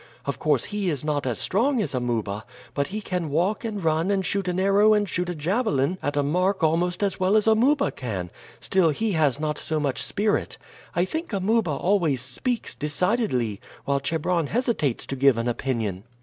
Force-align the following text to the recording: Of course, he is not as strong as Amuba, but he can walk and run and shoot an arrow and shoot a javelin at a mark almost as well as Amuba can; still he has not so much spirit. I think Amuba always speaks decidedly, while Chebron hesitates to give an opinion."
Of 0.25 0.39
course, 0.39 0.63
he 0.65 0.89
is 0.89 1.05
not 1.05 1.27
as 1.27 1.37
strong 1.37 1.79
as 1.79 1.93
Amuba, 1.93 2.43
but 2.73 2.87
he 2.87 3.01
can 3.01 3.29
walk 3.29 3.63
and 3.63 3.83
run 3.83 4.09
and 4.09 4.25
shoot 4.25 4.47
an 4.47 4.59
arrow 4.59 4.95
and 4.95 5.07
shoot 5.07 5.29
a 5.29 5.35
javelin 5.35 5.99
at 6.01 6.17
a 6.17 6.23
mark 6.23 6.63
almost 6.63 7.03
as 7.03 7.19
well 7.19 7.35
as 7.37 7.45
Amuba 7.45 7.91
can; 7.91 8.31
still 8.59 8.89
he 8.89 9.11
has 9.11 9.39
not 9.39 9.59
so 9.59 9.79
much 9.79 10.01
spirit. 10.01 10.57
I 10.95 11.05
think 11.05 11.31
Amuba 11.33 11.69
always 11.69 12.19
speaks 12.23 12.73
decidedly, 12.73 13.59
while 13.85 13.99
Chebron 13.99 14.47
hesitates 14.47 15.05
to 15.05 15.15
give 15.15 15.37
an 15.37 15.47
opinion." 15.47 16.05